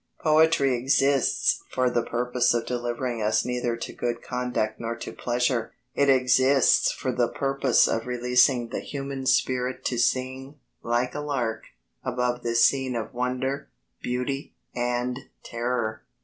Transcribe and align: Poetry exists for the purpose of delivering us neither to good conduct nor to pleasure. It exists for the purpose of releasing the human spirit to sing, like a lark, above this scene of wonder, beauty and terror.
Poetry 0.23 0.75
exists 0.75 1.61
for 1.69 1.87
the 1.87 2.01
purpose 2.01 2.55
of 2.55 2.65
delivering 2.65 3.21
us 3.21 3.45
neither 3.45 3.77
to 3.77 3.93
good 3.93 4.23
conduct 4.23 4.79
nor 4.79 4.95
to 4.95 5.13
pleasure. 5.13 5.73
It 5.93 6.09
exists 6.09 6.91
for 6.91 7.11
the 7.11 7.27
purpose 7.27 7.87
of 7.87 8.07
releasing 8.07 8.69
the 8.69 8.79
human 8.79 9.27
spirit 9.27 9.85
to 9.85 9.99
sing, 9.99 10.55
like 10.81 11.13
a 11.13 11.19
lark, 11.19 11.65
above 12.03 12.41
this 12.41 12.65
scene 12.65 12.95
of 12.95 13.13
wonder, 13.13 13.69
beauty 14.01 14.55
and 14.73 15.19
terror. 15.43 16.01